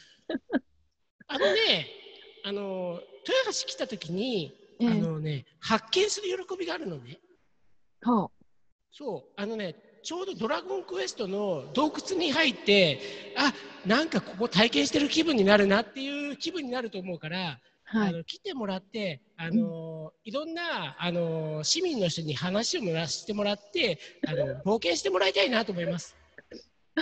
[1.27, 1.88] あのね、
[2.43, 7.19] あの豊橋来た時にええあのね発見する喜びがあるのね。
[8.01, 8.29] は
[8.91, 12.99] そうあのねちょうどドラゴンクエストの洞窟に入って
[13.38, 13.53] あ
[13.86, 17.59] なんかここ体験してる気分になるなっていう気分になると思うから、
[17.93, 18.09] あ、はい。
[18.09, 26.15] あの来てもらってあの、いろんなあの市民の人に話をもらしてもらってあの冒険してもらいたいなと思います。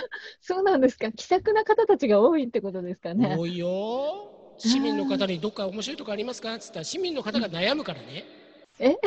[0.40, 1.10] そうなんですか。
[1.12, 3.36] 気さくな方たちが多いってことですかね。
[3.36, 8.24] 多いよ市民の方にどっか面白いとこありますかって言ったら市民の方が悩むからね。
[8.78, 8.96] え？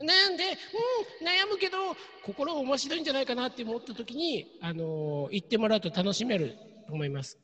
[0.00, 1.76] 悩んで、うん、悩むけど
[2.24, 6.56] 心面白いんじゃないかなって思った時に、あの行ってもらうと楽しめる
[6.86, 7.38] と思います。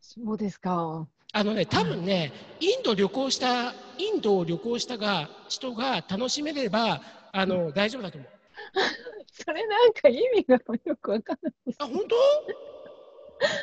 [0.00, 1.06] そうですか。
[1.32, 8.30] あのね、多分ね、インド旅行した、インドを旅行したが人が楽しめれば、あの大丈夫だと思う。
[9.44, 11.52] それなんか意味がよくわかんない。
[11.78, 12.04] あ、本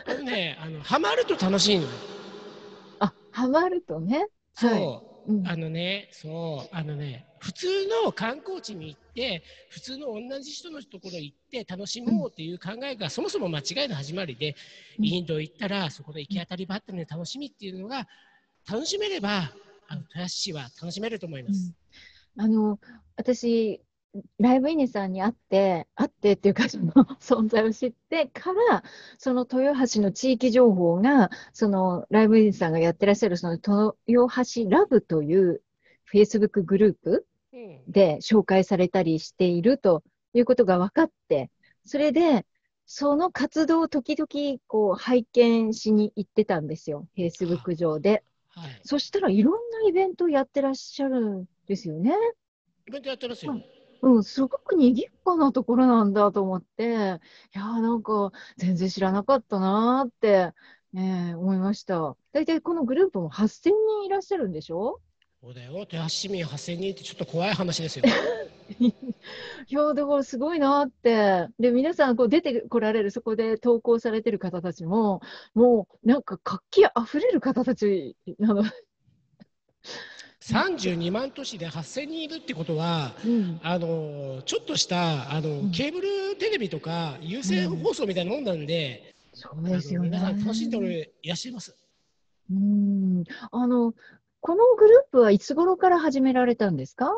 [0.06, 0.12] 当？
[0.12, 1.90] あのね、あのハマると楽しいのよ。
[3.00, 4.28] あ、ハマるとね？
[4.54, 4.72] そう。
[4.72, 14.54] はいうんあのね、そう、あのね、普通の観光地に行って、普通の同じ人のところ行って楽しもうっていう考えがそもそも間違いの始まりで、
[15.00, 18.06] うんインド行ったらそこで行き当たりばったりの楽しみっていうのが
[18.70, 19.54] 楽しめれば、
[19.88, 21.74] あの豊橋市は楽しめると思います。
[22.38, 22.78] あの、
[23.16, 23.82] 私、
[24.40, 28.84] ライブイネさんに会って、会ってっていうか、その存在を知ってから、
[29.18, 33.54] その豊橋の地域情報が、そのライブイネさんがやってらっしゃる、その
[34.08, 35.62] 豊橋ラブという
[36.12, 40.04] Facebook グループうんで紹介されたりしていると
[40.34, 41.50] いうことが分かって、
[41.86, 42.46] それで、
[42.86, 48.24] その活動を時々こう拝見しに行ってたんですよ、Facebook 上で。
[48.50, 48.82] はい。
[48.84, 52.14] そしたらいろんなイベントをやってらっしゃるんですよね。
[52.88, 53.54] イベントやってますよ。
[53.54, 53.73] はい
[54.04, 60.52] うん、すごく賑やかなところなんだと思って、いやーなんか全然知らなかったなーって、
[60.92, 62.18] ねえ、思いました。
[62.34, 65.00] 大体このグループも8000人いらっしゃるんでしょ？
[65.42, 65.78] そうだよ。
[65.80, 68.06] 豊橋市民8000人ってちょっと怖い話ですよ。
[68.80, 68.94] い
[69.70, 71.48] や、だからすごいなって。
[71.58, 75.22] で、皆さんこう出てこられる、そこで投稿されてる方たちも、
[75.54, 78.64] もうなんか活気あふれる方たちなの。
[80.44, 85.72] 32万都市で8000人いるってことは、うん、あのちょっとしたあの、ん。
[85.72, 90.10] ケーブルテレビとか有線放送みたいなもんなんで、そうですよね。
[90.10, 91.76] 皆さん楽しんでおらいらっしゃいます。
[92.52, 93.24] うん。
[93.52, 93.94] あの、
[94.42, 97.10] このグループはいつ頃から始められたんですか？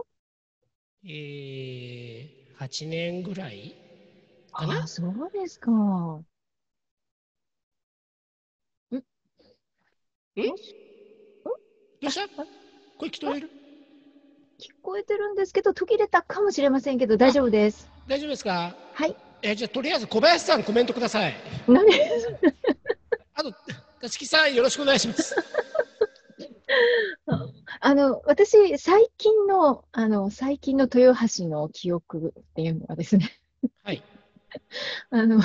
[1.03, 3.75] えー、8年ぐらい
[4.51, 4.83] かあな。
[4.83, 5.71] あ、そうですか。
[8.91, 8.93] ど
[12.07, 12.64] うした？
[12.97, 13.49] 声聞こえる？
[14.59, 17.89] 聞こえてるんですけど、途切れたかもしれませんけど、大丈夫です。
[18.07, 18.73] 大丈夫ですか？
[18.93, 19.15] はい。
[19.41, 21.35] えじゃあとりあえず小林さんコメントください。
[21.67, 21.85] 何
[23.35, 23.53] あと、
[24.01, 25.35] 立木さんよろしくお願いします。
[27.81, 33.29] あの、私、最近の、あの、最近の豊橋の記憶っていうのはですね、
[33.83, 34.01] はい。
[35.11, 35.41] あの、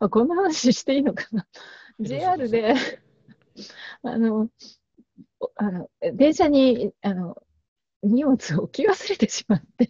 [0.00, 1.46] あこんな話していいのかな。
[2.00, 2.74] JR で、
[4.02, 4.48] あの、お
[5.56, 7.36] あの、電車に、あの、
[8.02, 9.88] 荷物を置き忘れてしまって、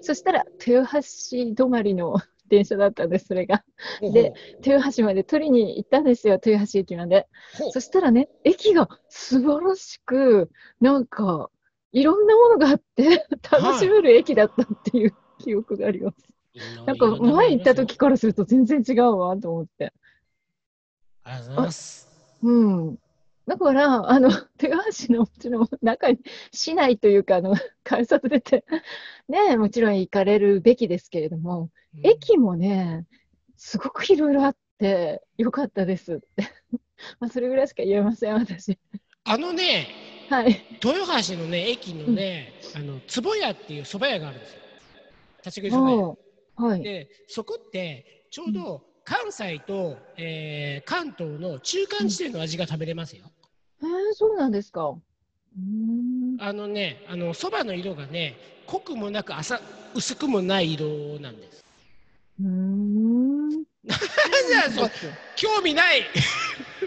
[0.00, 2.16] そしたら、豊橋止まりの
[2.48, 3.64] 電車だったんです、それが。
[4.12, 4.32] で
[4.64, 7.28] 豊橋まで取りに行ったんですよ、豊橋駅まで。
[7.70, 10.50] そしたらね、駅が素晴らしく、
[10.80, 11.50] なんか、
[11.92, 16.16] いろんなものがあって、 楽しめる駅だったっていう記憶があります。
[16.86, 19.92] なんか、前行った時からすると全然違うわと思って。
[21.24, 22.08] ありがとうございます。
[22.42, 22.50] う
[22.92, 22.98] ん。
[23.46, 24.28] だから、あの、
[24.62, 26.18] 豊橋のもちろん中に、
[26.52, 28.64] 市内というか、あの、改札出て、
[29.28, 31.70] ね、もちろん行かれるべきですけれども、うん
[32.04, 33.06] 駅もね、
[33.56, 36.24] すごくいろいろあって、よかったですって。
[37.20, 38.78] まあ、それぐらいしか言えません、私。
[39.24, 39.88] あのね、
[40.30, 40.64] はい。
[40.82, 44.60] 豊橋のね、駅のね、あの坪屋っていう蕎麦屋があるんですよ。
[45.44, 46.66] 立ち食い蕎麦屋。
[46.66, 46.82] はい。
[46.82, 53.24] で、そこってちょうど関西と、えー関東の中間地点の味が食べれますよ。
[53.82, 54.94] えー、そうなんですか。
[56.38, 58.36] あのね、あの蕎麦の色がね、
[58.66, 59.60] 濃くもなく浅
[59.94, 61.64] 薄くもない色なんです。
[62.40, 63.50] うーん。
[63.84, 64.90] じゃあそう
[65.36, 66.06] 興味ない、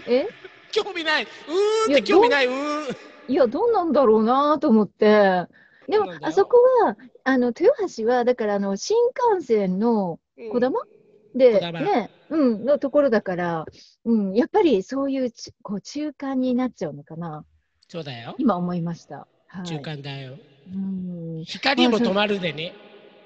[0.06, 0.26] え？
[0.72, 2.96] 興味ない、うーんいやって興味ない、うーん。
[3.28, 5.46] いや、どうなんだろうなと思って。
[5.88, 8.96] でもあそこは、あの、豊橋は、だから、あの、新
[9.32, 10.18] 幹線の
[10.50, 10.95] こだまで、こ
[11.36, 13.66] だまね、うん、のところだから、
[14.04, 17.44] うん、やっぱりそういうち、こう、中間になっちゃうのかな。
[17.88, 18.34] そうだよ。
[18.38, 19.26] 今思いました。
[19.46, 19.66] はい。
[19.66, 20.36] 中間だよ。
[20.72, 21.44] うん。
[21.44, 22.74] 光も止まるでね。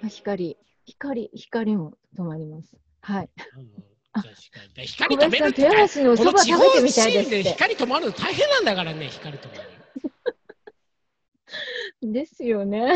[0.05, 0.57] あ光、
[0.87, 2.77] 光、光も止まります。
[3.01, 3.31] はい。
[3.57, 7.51] うんあ確かに光止めるって豊橋のそば食べてみたいですって。
[7.53, 9.71] 光止まるの大変なんだからね、光止まる。
[12.13, 12.93] ですよね。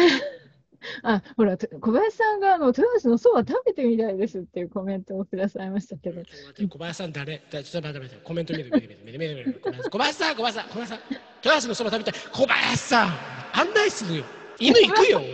[1.02, 6.22] あ、ほら、小林さんがあの豊橋のそば食べてみたいですっていうコメントをくださいましたけど。
[6.68, 7.38] 小林さん誰？
[7.38, 9.60] ちょっと待って待ってコメント見る見る見る見る見る
[9.90, 11.00] 小林さん小林さん小林さん
[11.42, 13.08] 豊橋のそば食べたい小林さん
[13.52, 14.24] 案内するよ
[14.58, 15.32] 犬行くよ俺あん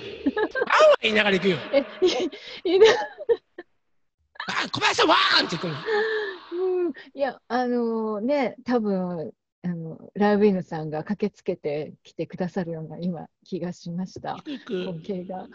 [1.02, 1.84] 言いながら行くよえ、
[2.64, 2.86] いいね。
[4.48, 5.74] あ小林さんわーんって行くの
[6.52, 9.32] うん、いや、あのね、多分
[9.62, 15.46] あのライブイヌさんが駆けつけてきてくださるような今、気がしました光景が。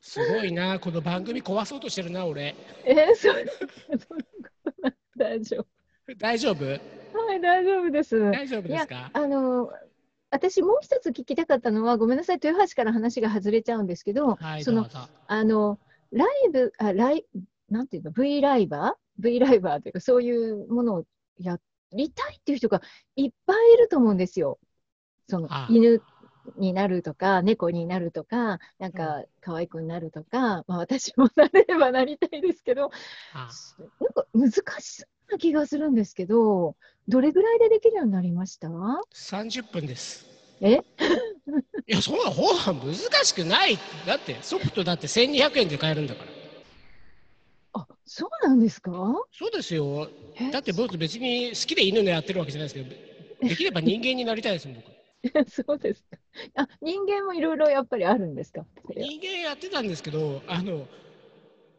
[0.00, 2.54] すごいなこの番組壊そうとしてるな俺
[2.84, 3.34] えー、そう、
[5.16, 5.66] 大丈
[6.18, 6.64] 大丈夫？
[6.64, 7.26] 夫。
[7.26, 8.18] はい、大丈夫です。
[8.30, 9.10] 大丈夫ですか？
[9.12, 9.70] あの
[10.30, 15.78] 私、もう一つ聞きたかったのは、ごめんなさい、豊橋から話が外れちゃうんですけど、そのはいどうぞあの
[16.12, 17.24] ライブ、あライ
[17.70, 21.04] なんていうの、V ライバー ?V ライバーというか、そういうものを
[21.38, 21.58] や
[21.92, 22.82] りたいっていう人が
[23.16, 24.58] いっぱいいると思うんですよ。
[25.28, 26.02] その犬
[26.56, 32.90] になるとか、猫になるとか、なんか可愛くなるとか、まあ、私もなれればなりたいですけど、
[33.34, 33.50] あ
[34.00, 36.76] なんか難しそうな気がするんですけど、
[37.08, 40.26] どれぐらいでできるようになりました？30分です。
[40.60, 40.80] え？
[41.88, 43.78] いやそんなほら難しくない。
[44.06, 46.30] だってソフトだって1200円で買えるんだから。
[46.30, 46.35] あ、
[48.06, 48.92] そうなんですか？
[49.32, 50.08] そうですよ。
[50.40, 50.50] え？
[50.50, 52.88] だって僕別に好きで犬のやってるわけじゃないですけど
[53.48, 54.92] できれば人間になりたいですもん僕。
[55.50, 56.18] そうですか。
[56.54, 58.64] あ、人間もいろいろやっぱりあるんですか？
[58.94, 60.88] 人間やってたんですけどあの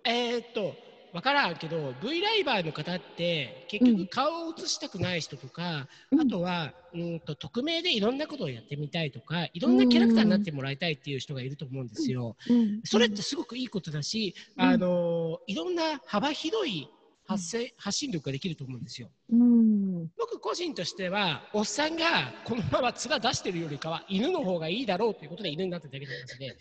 [0.03, 0.73] えーっと
[1.17, 3.97] わからんけど V ライバーの方って結うん。
[3.97, 6.21] 局顔を映したくない人とか、うん。
[6.21, 12.35] あとはうんと匿名でいろんなことをやってみたいとかいろんなキャラクターになってもらいたいっていう人がいると思うんですよ。
[12.47, 12.81] うん。
[12.83, 14.63] それってすごくいいことだし、うん。
[14.63, 16.87] あのいろんな幅広い
[17.25, 19.09] 発生発信力ができると思うんですよ。
[19.31, 20.11] うん。
[20.19, 26.57] 僕個人としてはおっさんがこのまま面出してるよりかは犬の方がいいだろうということで犬になっただけの話で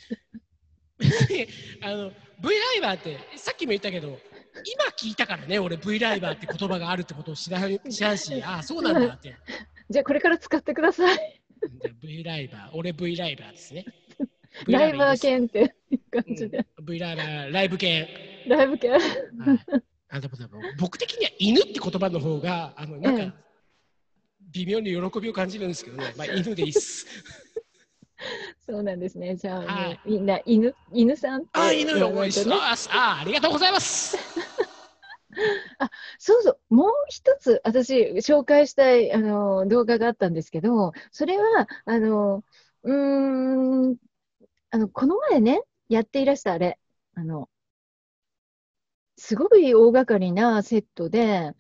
[0.99, 1.47] 別に
[1.85, 4.19] あの V ライバーってさっきも言ったけど今
[4.99, 9.37] 聞いたからね俺 V ライバーって言葉があるってことを知ら ん知らんしああそうなんだって
[9.91, 11.43] じゃあこれから使ってください。
[11.83, 13.85] じゃあ V ライバー俺 V ライバーですね
[14.67, 16.67] ライバー系、犬っていう感じで。
[16.79, 18.93] うん V ライバーライブ系ライブ犬。
[18.93, 19.01] はい
[20.09, 23.35] あでもでも僕的には犬って言葉の方があのなんええか
[24.53, 27.07] 微妙に喜びを感じるんですけどね、まあ、犬でいいっす。
[28.67, 29.37] そうなんですね。
[29.37, 32.67] じゃあ、はいみんな犬、犬さんってあ犬言わの多いっすないとね。
[32.91, 34.17] ああありがとうございます。
[36.19, 42.45] そうそう、もう一つ私紹介したいあの動画があったんですけど、それは、あの、
[42.83, 43.97] うーん、
[44.71, 46.79] あの、この前ね、やっていらしたあれ、
[47.15, 47.49] あの、
[49.17, 51.53] すごく大掛かりなセットで、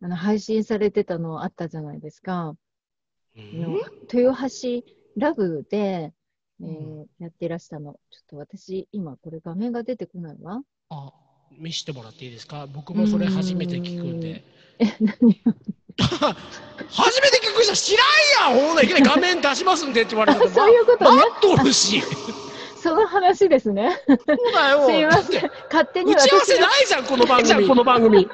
[0.00, 2.56] あの、配信されてたのあったじゃないですか。
[3.52, 3.80] あの
[4.12, 4.82] 豊橋
[5.16, 6.12] ラブで、
[6.62, 7.94] えーやっていらしたの。
[8.10, 10.60] ちょっと私、今これ画面が出てこないわ。
[10.90, 11.12] あ
[11.58, 12.66] 見せてもらっていいですか？
[12.72, 14.44] 僕もそれ初めて聞くんで。
[14.78, 15.54] え、何 を
[16.88, 22.02] 初めて聞く人知らんやんほんないきなり画面出しますんでって言われてもそういうことね待っとるし。
[22.82, 23.94] その話ですね。
[24.06, 24.86] そうだよ。
[24.86, 25.50] すいません。
[25.70, 27.68] 勝手に打ち合わせないじゃん、この番組。
[27.68, 28.26] この番組。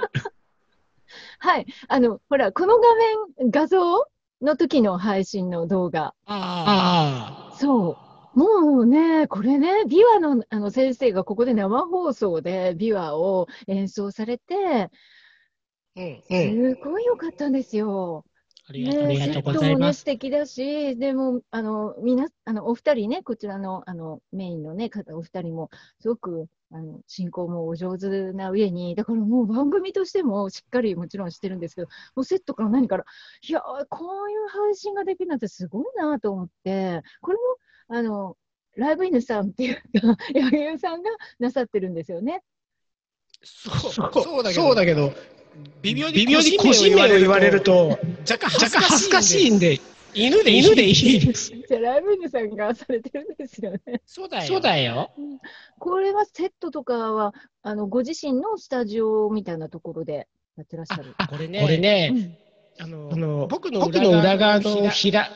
[1.40, 1.66] はい。
[1.88, 4.06] あの、ほら、この画面、画像
[4.42, 6.14] の時の配信の動画。
[6.26, 7.96] ああそ
[8.34, 8.38] う。
[8.38, 14.90] もうね、これね、琵琶のあの先生がここで生放送で琵琶を演奏されて。
[16.28, 18.24] すごい良かったんですよ。
[18.68, 25.70] ありがとうごね、ざいますセットもね、素敵だし、でも、あの、みな、あの、お二人ね、こちらの、あの、メインのね、方、お二人も、
[26.00, 33.04] すごく、あの、進行もお上手な上に、だからもう番組としてもしっかりもちろんしてるんですけど、もうセットから何から、
[33.48, 38.36] いやー、こういう配信ができるなんてすごいなと思って、これも、あの、
[38.76, 39.80] ライブ犬さんっていうか、
[40.34, 42.42] 野球さんがなさってるんですよね。
[43.42, 45.12] そうそうそうだけどそうだけど、
[45.82, 47.98] 微妙に微妙に個人名を言われると、
[48.28, 49.80] 若干若干恥ずかしいんで、
[50.16, 51.52] 犬で犬でいいです。
[51.68, 54.00] じゃあ、ライブ犬さんがされてるんですよね。
[54.06, 54.44] そうだよ。
[54.44, 55.12] そうだよ。
[55.78, 61.14] これはセットとかは、あの、ご自身のスタジオみたいなところでやってらっしゃる。
[61.18, 62.36] あこれねこれね、うん
[62.78, 65.30] あのあの僕の僕の裏側のひら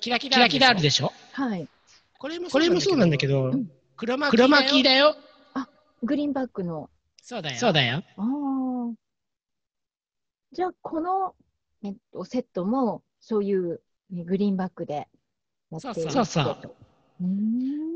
[0.00, 1.12] キラキキラキラあるででしょ？
[1.32, 1.68] はい。
[2.18, 3.52] これもこれもそうなんだけど、
[3.96, 5.14] 黒巻黒巻きだよ。
[6.02, 6.88] グリーンバックの。
[7.22, 7.56] そうだよ。
[7.58, 8.02] そうだよ。
[8.16, 8.94] ああ。
[10.52, 11.34] じゃあ、この、
[11.84, 13.78] えっと、セットも、そういう、ね
[14.10, 15.08] グリーンバックで
[15.70, 16.56] やっているそうそう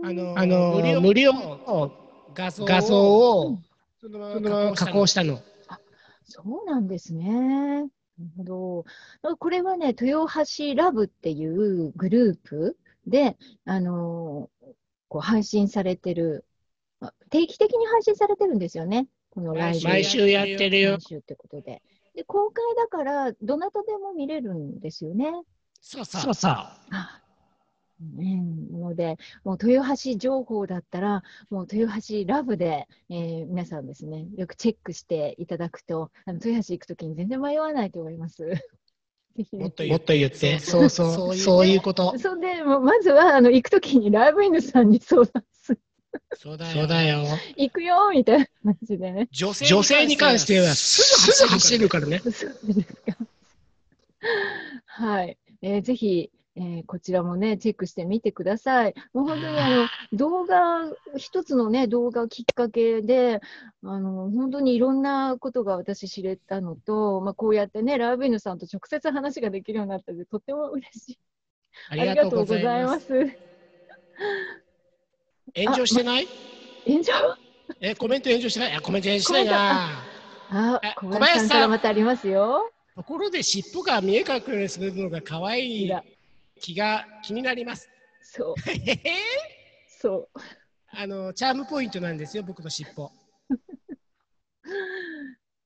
[0.05, 1.93] あのあの、無料の
[2.35, 3.59] 画像画像をを
[4.01, 5.41] その加工したの。
[6.25, 7.29] そうなんですね。
[7.31, 7.91] なる
[8.37, 8.45] ほ
[9.23, 9.37] ど。
[9.37, 14.75] これはね、豊橋ラブっていうグループで、あのー
[15.15, 16.45] こう配信されてる、
[17.01, 19.07] あ定期的に配信されてるんですよね。
[19.31, 19.85] このライブ。
[19.85, 21.01] 毎週やってるよ毎。
[21.03, 21.83] 週ってことで。
[22.17, 25.31] で、公開だから、どなたでも見れるんですよね。
[25.85, 26.51] そうそうそうそう。
[26.51, 27.21] あ
[28.01, 38.43] うん、なので、もう豊橋情報だったら、もう豊橋ラブで、えー皆さんですね、よくチェックしていただくと、あの豊橋行くときに全然迷わないと思います。
[39.53, 42.19] もっともっと言って、そそううそうそう、そういうこと。
[42.19, 45.81] そんで、もうまずはあの行くときにライブ犬さんに相談する。
[46.35, 46.73] そうだよ。
[46.73, 47.25] そうだよ。
[47.57, 49.29] 行くよみたいな感じでね。
[49.33, 52.21] 女性女性に関してはすぐ走るからね。
[52.25, 53.17] そうですか。
[54.87, 55.37] はい。
[55.67, 58.95] えーぜひ、えーこちらもね、チェックしてみてください。
[59.15, 60.83] もう本当にあの 動画、
[61.17, 63.41] 一つのね、動画きっかけで、
[63.83, 71.19] あの、本当にいろんなことが私知れたのと、まあ、こうやってね、ライブ犬さんと直接話ができるようになったので、とっても嬉しい。
[71.89, 72.91] ありがとうございま。
[72.91, 73.13] ますす。
[75.57, 76.29] 炎上してない？
[76.87, 77.13] 炎上？
[77.81, 78.73] え、コメント炎上してない？
[78.75, 80.05] あ、コメント炎上してないな。
[80.51, 82.71] ああ、小林さんからまたありますよ。
[82.95, 85.93] ところで尻尾が見え隠れするのが可愛い
[86.61, 87.91] 気が気になります。
[88.23, 88.55] そう、
[89.89, 90.41] そう。
[90.91, 93.11] あの、チャームポイントなんですよ、僕の尻尾。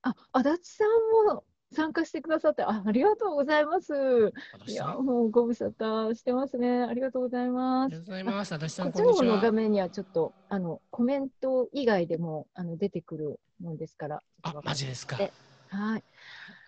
[0.03, 0.89] あ、足立さん
[1.35, 4.33] も参加してくださって、あありがとうございます。
[4.67, 6.83] いや、もうご無沙汰してますね。
[6.83, 8.07] ありがとうございますありがとう。
[8.07, 8.53] ございます。
[8.55, 9.39] 私さん、こんにちは。
[9.39, 14.23] 画面にはちょっと、あの、コメント以外でも、あの、出てくるもんですから。
[14.43, 15.19] あ、マジですか。
[15.19, 15.31] で
[15.69, 16.05] はい。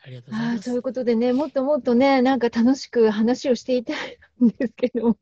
[0.02, 0.82] ありがとうございああ、ますそういう。
[0.82, 5.16] ことでね、もっともっとね、なんか楽しく話をしていたいんですけど、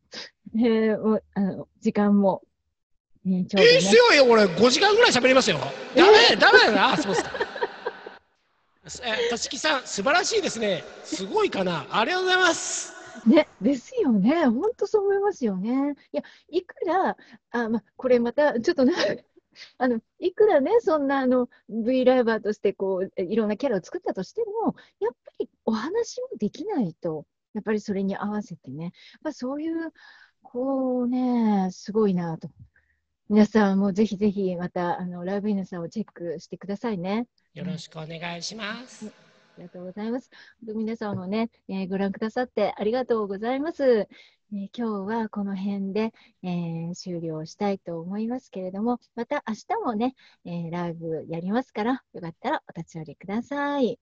[0.57, 0.59] え
[0.95, 2.43] ー、もうあの時間も、
[3.27, 3.97] えーちょうどねえー、す。
[4.09, 5.59] ごいよ、俺、5時間ぐらい喋りますよ。
[5.97, 7.31] ダメ、ダメだな、あそうですか。
[9.05, 10.83] え、たしきさん、素晴らしいですね。
[11.05, 11.87] すごいかな。
[11.91, 12.95] ありがとうございます。
[13.27, 14.47] ね、ですよね。
[14.47, 15.95] 本当そう思いますよね。
[16.13, 17.17] いや、いくら、
[17.51, 19.27] あ、ま、これまた、ちょっとね、
[19.79, 28.93] あの、いくらね、そんな、あの、V ライバーとして、こう、いろんなキャラを作ったとしても、やっぱりお話もできないと、やっぱりそれに合わせてね、
[29.23, 29.93] まあ、そういう、
[30.43, 32.51] こうね、すごいなと。
[33.29, 37.27] 皆さんもぜひぜひ、また、あの、ライブイヌさんをチェックしてくださいね。
[37.53, 39.28] よろしくお願いします。
[39.59, 40.31] ありがとうございます。
[40.63, 43.85] 皆さんもね、えーご覧くださってありがとうございます。
[43.85, 46.13] えー今日はこの辺で、
[46.45, 53.99] えー終了したいと思いますけれども、また明日もね、えーライブやりますから、よかったらお立ち寄りください。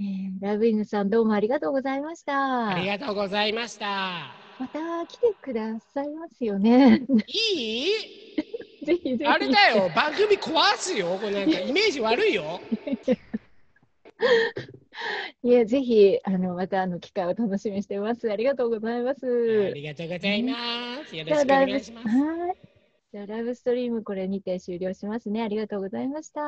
[0.00, 0.06] えー
[0.40, 2.68] ライブイヌさんどうもありがとうございました。
[2.70, 4.32] ありがとうございました。
[4.58, 7.02] また来てくださいますよね。
[7.28, 7.92] いい？
[8.84, 9.26] ぜひぜひ。
[9.26, 11.16] あれだよ、番組壊すよ。
[11.20, 12.60] これなんかイメージ悪いよ。
[15.42, 18.30] いえ、ぜひ、あの、またあの機会を楽しみにしています。
[18.30, 19.26] ありがとうございます。
[19.26, 21.16] ありがとうございます。
[21.16, 22.08] よろしくおじゃあライブ願いします。
[22.08, 22.56] はい。
[23.12, 25.42] じゃあライブストリームこれにて終了しますね。
[25.42, 26.40] ありがとうございました。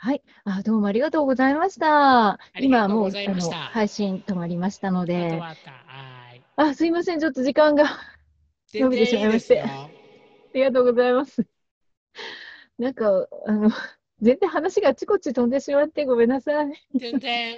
[0.00, 0.22] はい。
[0.44, 2.38] あ、どうもありがとうございました。
[2.60, 5.40] 今もうあの配信止まりましたので。
[6.56, 7.20] あ、すいません。
[7.20, 8.18] ちょっと時間が あ
[8.74, 9.98] 伸びてしまいまして全然いい
[10.54, 11.46] りがとうございます。
[12.78, 13.70] なんか、あの、
[14.20, 16.72] 全然話があちこち飛んでしまってごめんなさい。
[16.94, 17.56] 全然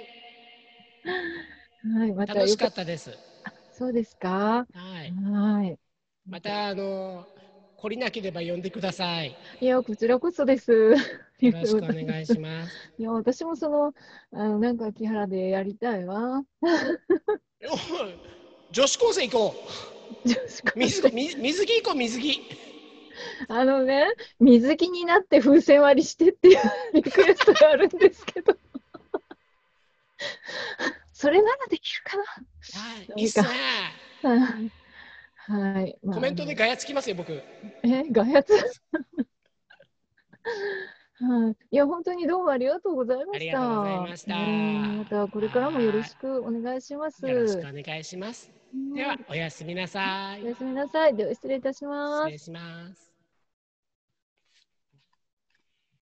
[1.95, 2.13] はい。
[2.13, 3.11] また楽しかよったです。
[3.71, 4.67] そうですか？
[4.73, 5.13] はい。
[5.33, 5.79] はい。
[6.27, 7.25] またあの
[7.77, 9.35] 懲りなければ呼んでください。
[9.59, 10.71] いや、こちらこそです。
[10.71, 12.91] よろしくお願いします。
[12.97, 13.93] いや、私もその、
[14.31, 16.43] あの、なんか木原でやりたいわ。
[18.71, 19.55] 女子高生行こ
[20.75, 20.79] う。
[20.79, 22.70] 水着水水着行こう水着。
[23.49, 24.07] あのね、
[24.39, 26.57] 水着になって風船割りしてっていう
[26.93, 28.57] リクエストがあるんですけど。
[31.13, 32.23] それならできるかは
[33.17, 33.21] い。
[33.21, 33.47] いいっすね。
[34.23, 34.57] な。
[35.35, 35.97] はい。
[36.01, 37.31] コメントでガヤつきますよ僕。
[37.83, 38.59] え、ガヤツは
[41.51, 41.55] い。
[41.71, 43.35] いや、本当にどうもありがとうございました。
[43.35, 47.27] ありがとうございましたうんまたこれからもよろしくお願いします。
[47.27, 48.49] よろしくお願いします。
[48.53, 48.61] うん
[48.93, 50.43] ではおやすみなさい。
[50.43, 51.15] おやすみなさい。
[51.15, 52.31] では失礼いたします失。
[52.31, 53.10] 礼します。